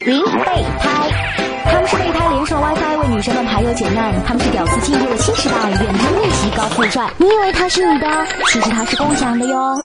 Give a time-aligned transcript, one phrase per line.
[0.00, 1.08] 零备胎
[1.64, 7.10] 他们是备胎连上 wifi 为女生们排忧解难他们是屌丝进入了新时代远程逆袭高富帅。
[7.16, 8.06] 你以为他是你的
[8.52, 9.80] 其实他是共享的哟。